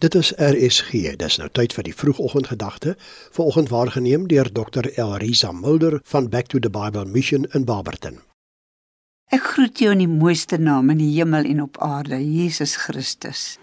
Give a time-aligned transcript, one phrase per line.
[0.00, 1.10] Dit is RSG.
[1.20, 2.94] Dis nou tyd vir die vroegoggendgedagte.
[3.36, 4.86] Vanoggend waargeneem deur Dr.
[4.96, 8.16] Elrisa Mulder van Back to the Bible Mission in Barberton.
[9.28, 13.58] Ek groet jou in die mooiste naam in die hemel en op aarde, Jesus Christus.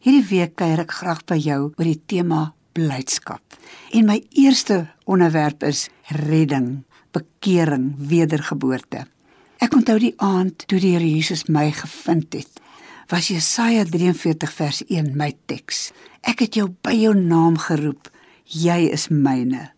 [0.00, 2.40] Hierdie week kuier ek graag by jou oor die tema
[2.72, 3.60] blydskap.
[3.92, 5.90] En my eerste onderwerp is
[6.24, 9.04] redding, bekering, wedergeboorte.
[9.60, 12.61] Ek onthou die aand toe die Here Jesus my gevind het
[13.08, 15.90] was Jesaja 43 vers 1 my teks.
[16.22, 18.10] Ek het jou by jou naam geroep.
[18.44, 19.70] Jy is myne.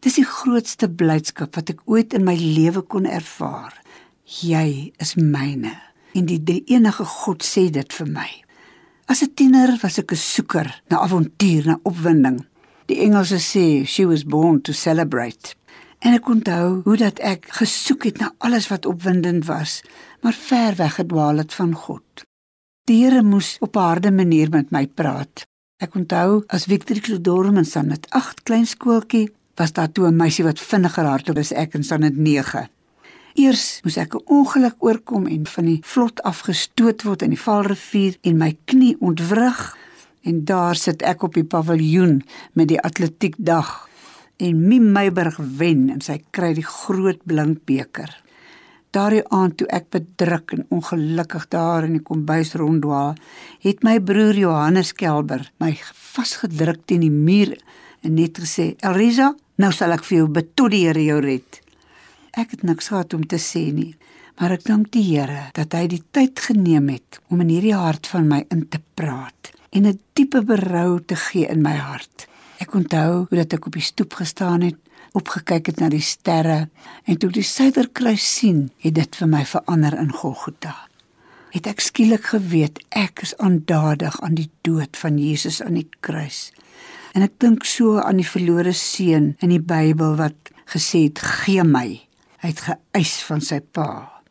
[0.00, 3.74] Dis die grootste blydskap wat ek ooit in my lewe kon ervaar.
[4.40, 5.74] Jy is myne.
[6.16, 8.30] En die drie enige God sê dit vir my.
[9.06, 12.46] As 'n tiener was ek 'n soeker na avontuur, na opwinding.
[12.86, 15.54] Die Engelse sê she was born to celebrate.
[15.98, 19.82] En ek onthou hoe dat ek gesoek het na alles wat opwindend was,
[20.22, 22.24] maar ver weg gedwaal het van God.
[22.88, 25.46] Die Here moes op 'n harde manier met my praat.
[25.76, 30.44] Ek onthou as Victor Klodorm in Sanet 8 klein skooltjie was daar toe 'n meisie
[30.44, 32.68] wat vinniger hardloop as ek in Sanet 9.
[33.34, 38.16] Eers moes ek 'n ongeluk oorkom en van die vlot afgestoot word in die Vaalrivier
[38.20, 39.76] en my knie ontwrig
[40.22, 42.22] en daar sit ek op die paviljoen
[42.52, 43.88] met die atletiekdag
[44.36, 48.22] en Mim Meyburg wen en sy kry die groot blink beker.
[48.90, 53.12] Daardie aand toe ek bedruk en ongelukkig daar in die kombuis ronddwaal,
[53.62, 57.54] het my broer Johannes Kelber my vasgedruk teen die muur
[58.02, 61.60] en net gesê: "Elrisa, nou sal ek vir jou bid tot die Here jou red."
[62.34, 63.94] Ek het niks gehad om te sê nie,
[64.40, 68.06] maar ek dank die Here dat hy die tyd geneem het om in hierdie hart
[68.10, 72.26] van my in te praat en 'n diepe berou te gee in my hart.
[72.58, 74.76] Ek onthou hoe dat ek op die stoep gestaan het
[75.18, 76.68] opgekyk het na die sterre
[77.04, 80.76] en toe die suiderkruis sien, het dit vir my verander in Golgotha.
[81.50, 86.50] Het ek skielik geweet ek is aandadig aan die dood van Jesus aan die kruis.
[87.14, 91.64] En ek dink so aan die verlore seun in die Bybel wat gesê het: "Gee
[91.66, 92.06] my."
[92.40, 94.22] Hy het geëis van sy pa.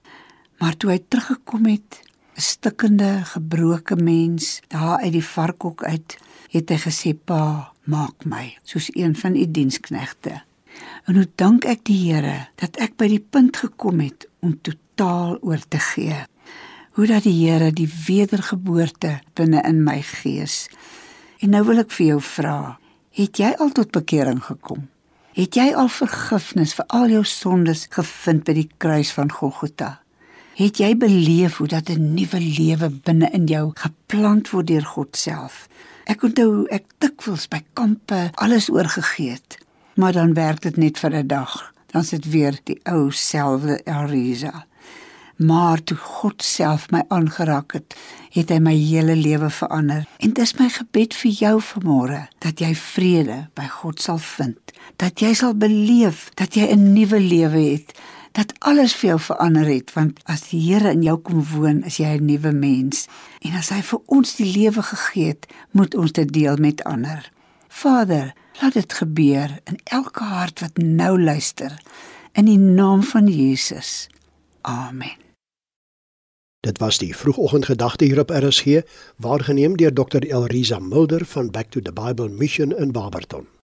[0.60, 2.02] Maar toe hy teruggekom het,
[2.38, 6.18] 'n stikkende, gebroke mens, daar uit die varkhok uit,
[6.50, 10.49] het hy gesê: "Pa, maak my soos een van u die diensknegte."
[11.08, 15.38] En hoe dank ek die Here dat ek by die punt gekom het om totaal
[15.42, 16.18] oor te gee.
[16.98, 20.68] Hoe dat die Here die wedergeboorte binne in my gees.
[21.40, 22.78] En nou wil ek vir jou vra,
[23.16, 24.90] het jy al tot bekering gekom?
[25.38, 30.02] Het jy al vergifnis vir al jou sondes gevind by die kruis van Golgotha?
[30.60, 35.16] Het jy beleef hoe dat 'n nuwe lewe binne in jou geplant word deur God
[35.16, 35.70] self?
[36.06, 39.59] Ek onthou ek dikwels by kampe alles oorgegee het
[40.00, 41.74] maar dan werk dit net vir 'n dag.
[41.86, 44.66] Dan sit weer die ou selfde Arisa.
[45.36, 47.96] Maar toe God self my aangeraak het,
[48.30, 50.08] het hy my hele lewe verander.
[50.18, 54.60] En dis my gebed vir jou vanmôre dat jy vrede by God sal vind,
[54.96, 58.00] dat jy sal beleef dat jy 'n nuwe lewe het,
[58.32, 61.98] dat alles vir jou verander het, want as die Here in jou kom woon, is
[61.98, 63.08] jy 'n nuwe mens.
[63.42, 67.32] En as hy vir ons die lewe gegee het, moet ons dit deel met ander.
[67.70, 71.82] Vader, Laat dit gebeur in elke hart wat nou luister
[72.32, 74.10] in die naam van Jesus.
[74.62, 75.16] Amen.
[76.60, 78.82] Dit was die vroegoggendgedagte hier op RSG,
[79.16, 80.28] waargeneem deur Dr.
[80.28, 83.48] Elrisa Mulder van Back to the Bible Mission in Barberton.